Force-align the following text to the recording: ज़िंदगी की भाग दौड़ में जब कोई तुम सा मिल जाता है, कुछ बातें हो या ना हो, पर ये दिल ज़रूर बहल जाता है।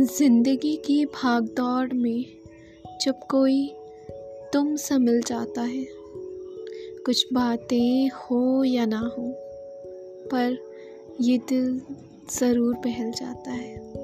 ज़िंदगी 0.00 0.76
की 0.76 1.04
भाग 1.04 1.42
दौड़ 1.42 1.92
में 1.92 2.24
जब 3.02 3.14
कोई 3.30 3.66
तुम 4.52 4.76
सा 4.76 4.98
मिल 4.98 5.20
जाता 5.20 5.62
है, 5.62 5.84
कुछ 7.06 7.26
बातें 7.32 8.08
हो 8.08 8.64
या 8.64 8.86
ना 8.86 8.98
हो, 8.98 9.32
पर 10.32 10.58
ये 11.20 11.38
दिल 11.38 11.80
ज़रूर 12.38 12.74
बहल 12.74 13.10
जाता 13.10 13.50
है। 13.50 14.03